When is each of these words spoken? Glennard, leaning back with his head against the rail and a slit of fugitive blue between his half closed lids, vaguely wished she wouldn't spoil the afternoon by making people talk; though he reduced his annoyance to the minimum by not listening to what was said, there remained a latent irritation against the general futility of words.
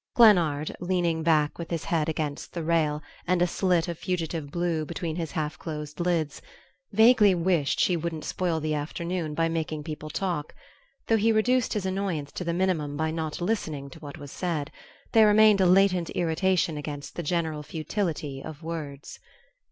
Glennard, 0.15 0.75
leaning 0.79 1.21
back 1.21 1.59
with 1.59 1.69
his 1.69 1.83
head 1.83 2.09
against 2.09 2.53
the 2.53 2.63
rail 2.63 3.03
and 3.27 3.39
a 3.39 3.45
slit 3.45 3.87
of 3.87 3.99
fugitive 3.99 4.49
blue 4.49 4.83
between 4.83 5.15
his 5.15 5.33
half 5.33 5.59
closed 5.59 5.99
lids, 5.99 6.41
vaguely 6.91 7.35
wished 7.35 7.79
she 7.79 7.95
wouldn't 7.95 8.25
spoil 8.25 8.59
the 8.59 8.73
afternoon 8.73 9.35
by 9.35 9.47
making 9.47 9.83
people 9.83 10.09
talk; 10.09 10.55
though 11.05 11.17
he 11.17 11.31
reduced 11.31 11.73
his 11.73 11.85
annoyance 11.85 12.31
to 12.31 12.43
the 12.43 12.51
minimum 12.51 12.97
by 12.97 13.11
not 13.11 13.39
listening 13.41 13.91
to 13.91 13.99
what 13.99 14.17
was 14.17 14.31
said, 14.31 14.71
there 15.11 15.27
remained 15.27 15.61
a 15.61 15.67
latent 15.67 16.09
irritation 16.15 16.77
against 16.79 17.13
the 17.15 17.21
general 17.21 17.61
futility 17.61 18.41
of 18.43 18.63
words. 18.63 19.19